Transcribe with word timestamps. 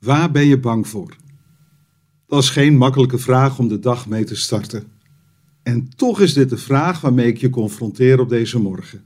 Waar 0.00 0.30
ben 0.30 0.46
je 0.46 0.60
bang 0.60 0.88
voor? 0.88 1.16
Dat 2.26 2.42
is 2.42 2.50
geen 2.50 2.76
makkelijke 2.76 3.18
vraag 3.18 3.58
om 3.58 3.68
de 3.68 3.78
dag 3.78 4.08
mee 4.08 4.24
te 4.24 4.36
starten. 4.36 4.84
En 5.62 5.88
toch 5.96 6.20
is 6.20 6.32
dit 6.32 6.50
de 6.50 6.56
vraag 6.56 7.00
waarmee 7.00 7.26
ik 7.26 7.36
je 7.36 7.50
confronteer 7.50 8.20
op 8.20 8.28
deze 8.28 8.58
morgen. 8.58 9.04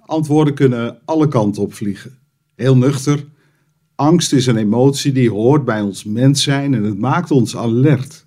Antwoorden 0.00 0.54
kunnen 0.54 0.98
alle 1.04 1.28
kanten 1.28 1.62
op 1.62 1.74
vliegen. 1.74 2.18
Heel 2.54 2.76
nuchter. 2.76 3.26
Angst 3.94 4.32
is 4.32 4.46
een 4.46 4.56
emotie 4.56 5.12
die 5.12 5.30
hoort 5.30 5.64
bij 5.64 5.80
ons 5.80 6.04
mens 6.04 6.42
zijn 6.42 6.74
en 6.74 6.82
het 6.82 6.98
maakt 6.98 7.30
ons 7.30 7.56
alert. 7.56 8.26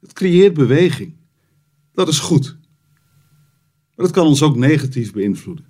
Het 0.00 0.12
creëert 0.12 0.54
beweging. 0.54 1.14
Dat 1.92 2.08
is 2.08 2.18
goed. 2.18 2.56
Maar 3.94 4.06
het 4.06 4.14
kan 4.14 4.26
ons 4.26 4.42
ook 4.42 4.56
negatief 4.56 5.12
beïnvloeden. 5.12 5.66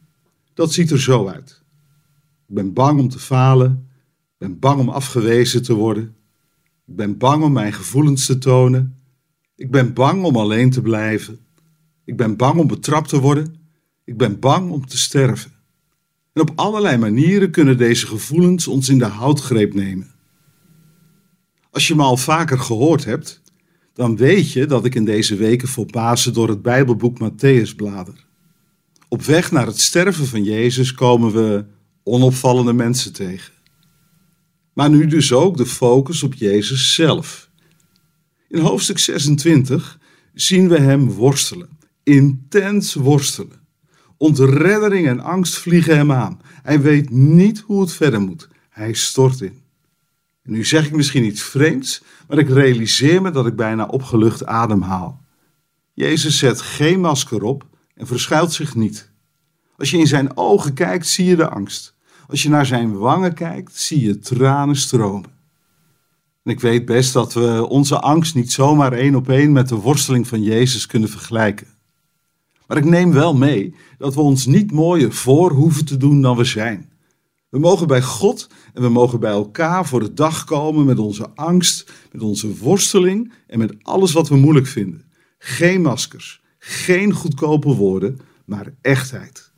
Dat 0.55 0.73
ziet 0.73 0.91
er 0.91 1.01
zo 1.01 1.27
uit. 1.27 1.62
Ik 2.48 2.55
ben 2.55 2.73
bang 2.73 3.01
om 3.01 3.09
te 3.09 3.19
falen. 3.19 3.89
Ik 4.39 4.46
ben 4.46 4.59
bang 4.59 4.80
om 4.80 4.89
afgewezen 4.89 5.62
te 5.62 5.75
worden. 5.75 6.16
Ik 6.87 6.97
ben 6.97 7.19
bang 7.19 7.42
om 7.42 7.52
mijn 7.52 7.73
gevoelens 7.73 8.27
te 8.27 8.38
tonen. 8.38 9.01
Ik 9.55 9.70
ben 9.70 9.93
bang 9.93 10.24
om 10.24 10.37
alleen 10.37 10.70
te 10.70 10.83
blijven. 10.83 11.38
Ik 12.05 12.16
ben 12.16 12.37
bang 12.37 12.59
om 12.59 12.66
betrapt 12.66 13.09
te 13.09 13.20
worden. 13.20 13.55
Ik 14.05 14.16
ben 14.16 14.38
bang 14.38 14.70
om 14.70 14.87
te 14.87 14.98
sterven. 14.98 15.52
En 16.33 16.43
op 16.43 16.52
allerlei 16.55 16.96
manieren 16.96 17.51
kunnen 17.51 17.77
deze 17.77 18.07
gevoelens 18.07 18.66
ons 18.66 18.88
in 18.88 18.98
de 18.98 19.05
houtgreep 19.05 19.74
nemen. 19.74 20.15
Als 21.71 21.88
je 21.88 21.95
me 21.95 22.02
al 22.02 22.16
vaker 22.16 22.59
gehoord 22.59 23.05
hebt, 23.05 23.43
dan 23.93 24.16
weet 24.16 24.52
je 24.52 24.66
dat 24.66 24.84
ik 24.84 24.95
in 24.95 25.05
deze 25.05 25.37
weken 25.37 25.68
voor 25.68 25.87
door 26.32 26.48
het 26.48 26.62
Bijbelboek 26.62 27.18
Matthäus 27.18 27.77
blader. 27.77 28.27
Op 29.09 29.23
weg 29.23 29.51
naar 29.51 29.66
het 29.66 29.80
sterven 29.80 30.27
van 30.27 30.45
Jezus 30.45 30.95
komen 30.95 31.32
we 31.32 31.65
onopvallende 32.02 32.73
mensen 32.73 33.12
tegen. 33.12 33.55
Maar 34.77 34.91
nu 34.91 35.07
dus 35.07 35.33
ook 35.33 35.57
de 35.57 35.66
focus 35.66 36.23
op 36.23 36.35
Jezus 36.35 36.95
zelf. 36.95 37.51
In 38.49 38.59
hoofdstuk 38.59 38.99
26 38.99 39.99
zien 40.35 40.68
we 40.68 40.79
hem 40.79 41.10
worstelen, 41.10 41.68
intens 42.02 42.95
worstelen. 42.95 43.60
Ontreddering 44.16 45.07
en 45.07 45.21
angst 45.21 45.59
vliegen 45.59 45.96
hem 45.96 46.13
aan. 46.13 46.41
Hij 46.63 46.80
weet 46.80 47.10
niet 47.10 47.59
hoe 47.59 47.80
het 47.80 47.93
verder 47.93 48.21
moet. 48.21 48.49
Hij 48.71 48.93
stort 48.93 49.41
in. 49.41 49.63
En 50.43 50.52
nu 50.52 50.65
zeg 50.65 50.87
ik 50.87 50.96
misschien 50.96 51.24
iets 51.24 51.43
vreemds, 51.43 52.02
maar 52.29 52.38
ik 52.38 52.49
realiseer 52.49 53.23
me 53.23 53.30
dat 53.30 53.46
ik 53.46 53.57
bijna 53.57 53.87
opgelucht 53.87 54.46
ademhaal. 54.46 55.24
Jezus 55.93 56.38
zet 56.38 56.61
geen 56.61 57.01
masker 57.01 57.43
op 57.43 57.66
en 57.95 58.07
verschuilt 58.07 58.52
zich 58.52 58.74
niet. 58.74 59.11
Als 59.77 59.90
je 59.90 59.99
in 59.99 60.07
zijn 60.07 60.37
ogen 60.37 60.74
kijkt, 60.74 61.07
zie 61.07 61.24
je 61.27 61.37
de 61.37 61.49
angst. 61.49 61.96
Als 62.29 62.43
je 62.43 62.49
naar 62.49 62.66
zijn 62.66 62.99
wangen 62.99 63.35
kijkt, 63.35 63.77
zie 63.77 64.00
je 64.00 64.19
tranen 64.19 64.77
stromen. 64.77 65.31
En 66.43 66.53
ik 66.53 66.60
weet 66.60 66.84
best 66.84 67.12
dat 67.12 67.34
we 67.34 67.66
onze 67.69 68.00
angst 68.00 68.34
niet 68.34 68.53
zomaar 68.53 68.93
één 68.93 69.15
op 69.15 69.28
één 69.28 69.53
met 69.53 69.69
de 69.69 69.75
worsteling 69.75 70.27
van 70.27 70.43
Jezus 70.43 70.87
kunnen 70.87 71.09
vergelijken. 71.09 71.66
Maar 72.66 72.77
ik 72.77 72.84
neem 72.84 73.12
wel 73.12 73.34
mee 73.34 73.75
dat 73.99 74.15
we 74.15 74.21
ons 74.21 74.47
niet 74.47 74.72
mooier 74.72 75.12
voor 75.12 75.50
hoeven 75.50 75.84
te 75.84 75.97
doen 75.97 76.22
dan 76.22 76.37
we 76.37 76.44
zijn. 76.44 76.91
We 77.49 77.59
mogen 77.59 77.87
bij 77.87 78.03
God 78.03 78.49
en 78.75 78.83
we 78.83 78.88
mogen 78.88 79.21
bij 79.21 79.31
elkaar 79.31 79.87
voor 79.87 80.00
de 80.00 80.12
dag 80.12 80.44
komen 80.44 80.84
met 80.84 80.99
onze 80.99 81.31
angst, 81.34 81.93
met 82.12 82.22
onze 82.22 82.56
worsteling 82.56 83.33
en 83.47 83.59
met 83.59 83.75
alles 83.83 84.12
wat 84.12 84.28
we 84.28 84.37
moeilijk 84.37 84.66
vinden. 84.66 85.05
Geen 85.38 85.83
maskers, 85.83 86.41
geen 86.59 87.12
goedkope 87.12 87.75
woorden, 87.75 88.19
maar 88.44 88.75
echtheid. 88.81 89.53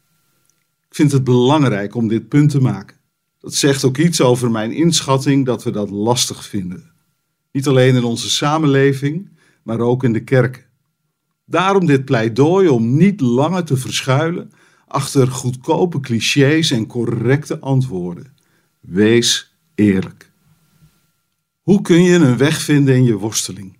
Vind 0.98 1.12
het 1.12 1.24
belangrijk 1.24 1.94
om 1.94 2.08
dit 2.08 2.28
punt 2.28 2.50
te 2.50 2.60
maken. 2.60 2.96
Dat 3.40 3.54
zegt 3.54 3.84
ook 3.84 3.98
iets 3.98 4.20
over 4.20 4.50
mijn 4.50 4.72
inschatting 4.72 5.46
dat 5.46 5.62
we 5.64 5.70
dat 5.70 5.90
lastig 5.90 6.44
vinden. 6.44 6.90
Niet 7.52 7.66
alleen 7.66 7.94
in 7.94 8.04
onze 8.04 8.30
samenleving, 8.30 9.30
maar 9.62 9.80
ook 9.80 10.04
in 10.04 10.12
de 10.12 10.24
kerken. 10.24 10.64
Daarom 11.44 11.86
dit 11.86 12.04
pleidooi 12.04 12.68
om 12.68 12.96
niet 12.96 13.20
langer 13.20 13.64
te 13.64 13.76
verschuilen 13.76 14.52
achter 14.86 15.28
goedkope 15.28 16.00
clichés 16.00 16.70
en 16.70 16.86
correcte 16.86 17.58
antwoorden. 17.58 18.34
Wees 18.80 19.56
eerlijk. 19.74 20.30
Hoe 21.62 21.82
kun 21.82 22.02
je 22.02 22.14
een 22.14 22.36
weg 22.36 22.60
vinden 22.60 22.94
in 22.94 23.04
je 23.04 23.16
worsteling? 23.16 23.76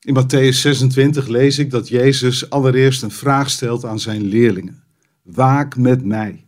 In 0.00 0.22
Matthäus 0.22 0.56
26 0.56 1.26
lees 1.26 1.58
ik 1.58 1.70
dat 1.70 1.88
Jezus 1.88 2.50
allereerst 2.50 3.02
een 3.02 3.10
vraag 3.10 3.50
stelt 3.50 3.84
aan 3.84 4.00
zijn 4.00 4.22
leerlingen. 4.22 4.83
Waak 5.24 5.76
met 5.76 6.04
mij. 6.04 6.46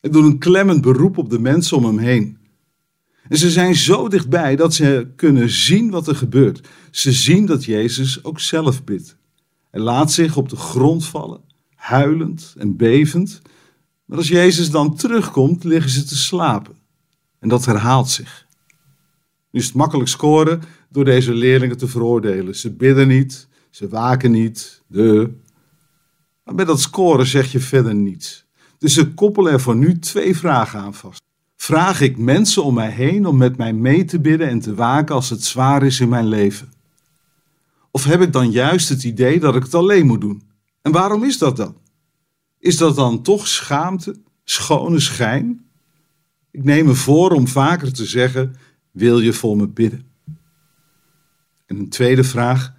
Hij 0.00 0.10
doet 0.10 0.24
een 0.24 0.38
klemmend 0.38 0.80
beroep 0.80 1.18
op 1.18 1.30
de 1.30 1.38
mensen 1.38 1.76
om 1.76 1.84
hem 1.84 1.98
heen. 1.98 2.38
En 3.28 3.38
ze 3.38 3.50
zijn 3.50 3.74
zo 3.74 4.08
dichtbij 4.08 4.56
dat 4.56 4.74
ze 4.74 5.12
kunnen 5.16 5.50
zien 5.50 5.90
wat 5.90 6.08
er 6.08 6.16
gebeurt. 6.16 6.68
Ze 6.90 7.12
zien 7.12 7.46
dat 7.46 7.64
Jezus 7.64 8.24
ook 8.24 8.40
zelf 8.40 8.84
bidt. 8.84 9.16
Hij 9.70 9.80
laat 9.80 10.12
zich 10.12 10.36
op 10.36 10.48
de 10.48 10.56
grond 10.56 11.06
vallen, 11.06 11.40
huilend 11.74 12.54
en 12.58 12.76
bevend. 12.76 13.42
Maar 14.04 14.18
als 14.18 14.28
Jezus 14.28 14.70
dan 14.70 14.96
terugkomt, 14.96 15.64
liggen 15.64 15.90
ze 15.90 16.04
te 16.04 16.16
slapen. 16.16 16.76
En 17.38 17.48
dat 17.48 17.64
herhaalt 17.64 18.08
zich. 18.08 18.46
Nu 19.50 19.60
is 19.60 19.66
het 19.66 19.74
makkelijk 19.74 20.08
scoren 20.08 20.62
door 20.88 21.04
deze 21.04 21.34
leerlingen 21.34 21.76
te 21.76 21.88
veroordelen. 21.88 22.56
Ze 22.56 22.70
bidden 22.72 23.08
niet, 23.08 23.48
ze 23.70 23.88
waken 23.88 24.30
niet, 24.30 24.82
de. 24.86 25.42
Maar 26.44 26.54
met 26.54 26.66
dat 26.66 26.80
scoren 26.80 27.26
zeg 27.26 27.52
je 27.52 27.60
verder 27.60 27.94
niets. 27.94 28.44
Dus 28.78 28.94
ze 28.94 29.14
koppelen 29.14 29.52
er 29.52 29.60
voor 29.60 29.76
nu 29.76 29.98
twee 29.98 30.36
vragen 30.36 30.80
aan 30.80 30.94
vast. 30.94 31.22
Vraag 31.56 32.00
ik 32.00 32.18
mensen 32.18 32.64
om 32.64 32.74
mij 32.74 32.90
heen 32.90 33.26
om 33.26 33.36
met 33.36 33.56
mij 33.56 33.72
mee 33.72 34.04
te 34.04 34.20
bidden 34.20 34.48
en 34.48 34.60
te 34.60 34.74
waken 34.74 35.14
als 35.14 35.30
het 35.30 35.44
zwaar 35.44 35.82
is 35.82 36.00
in 36.00 36.08
mijn 36.08 36.26
leven? 36.26 36.72
Of 37.90 38.04
heb 38.04 38.20
ik 38.20 38.32
dan 38.32 38.50
juist 38.50 38.88
het 38.88 39.04
idee 39.04 39.40
dat 39.40 39.56
ik 39.56 39.62
het 39.62 39.74
alleen 39.74 40.06
moet 40.06 40.20
doen? 40.20 40.42
En 40.82 40.92
waarom 40.92 41.24
is 41.24 41.38
dat 41.38 41.56
dan? 41.56 41.76
Is 42.58 42.76
dat 42.76 42.96
dan 42.96 43.22
toch 43.22 43.48
schaamte, 43.48 44.16
schone 44.44 45.00
schijn? 45.00 45.64
Ik 46.50 46.64
neem 46.64 46.86
me 46.86 46.94
voor 46.94 47.30
om 47.30 47.48
vaker 47.48 47.92
te 47.92 48.04
zeggen: 48.04 48.56
Wil 48.90 49.20
je 49.20 49.32
voor 49.32 49.56
me 49.56 49.68
bidden? 49.68 50.06
En 51.66 51.76
een 51.76 51.88
tweede 51.88 52.24
vraag: 52.24 52.73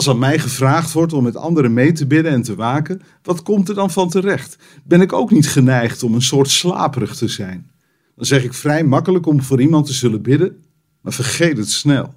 Als 0.00 0.08
aan 0.08 0.18
mij 0.18 0.38
gevraagd 0.38 0.92
wordt 0.92 1.12
om 1.12 1.22
met 1.22 1.36
anderen 1.36 1.72
mee 1.72 1.92
te 1.92 2.06
bidden 2.06 2.32
en 2.32 2.42
te 2.42 2.54
waken, 2.54 3.02
wat 3.22 3.42
komt 3.42 3.68
er 3.68 3.74
dan 3.74 3.90
van 3.90 4.08
terecht? 4.08 4.58
Ben 4.84 5.00
ik 5.00 5.12
ook 5.12 5.30
niet 5.30 5.48
geneigd 5.48 6.02
om 6.02 6.14
een 6.14 6.22
soort 6.22 6.48
slaperig 6.48 7.16
te 7.16 7.28
zijn? 7.28 7.70
Dan 8.16 8.24
zeg 8.24 8.44
ik 8.44 8.54
vrij 8.54 8.84
makkelijk 8.84 9.26
om 9.26 9.42
voor 9.42 9.60
iemand 9.60 9.86
te 9.86 9.92
zullen 9.92 10.22
bidden, 10.22 10.64
maar 11.00 11.12
vergeet 11.12 11.56
het 11.56 11.70
snel. 11.70 12.14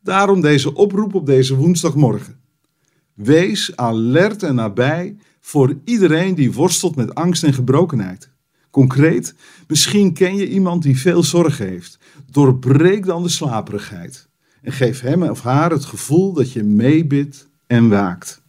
Daarom 0.00 0.40
deze 0.40 0.74
oproep 0.74 1.14
op 1.14 1.26
deze 1.26 1.56
woensdagmorgen. 1.56 2.40
Wees 3.14 3.76
alert 3.76 4.42
en 4.42 4.54
nabij 4.54 5.16
voor 5.40 5.78
iedereen 5.84 6.34
die 6.34 6.52
worstelt 6.52 6.96
met 6.96 7.14
angst 7.14 7.44
en 7.44 7.54
gebrokenheid. 7.54 8.30
Concreet, 8.70 9.34
misschien 9.68 10.12
ken 10.12 10.36
je 10.36 10.48
iemand 10.48 10.82
die 10.82 10.98
veel 10.98 11.22
zorgen 11.22 11.66
heeft. 11.66 11.98
Doorbreek 12.30 13.06
dan 13.06 13.22
de 13.22 13.28
slaperigheid 13.28 14.30
en 14.62 14.72
geef 14.72 15.00
hem 15.00 15.22
of 15.22 15.42
haar 15.42 15.70
het 15.70 15.84
gevoel 15.84 16.32
dat 16.32 16.52
je 16.52 16.62
meebidt 16.62 17.48
en 17.66 17.88
waakt. 17.88 18.41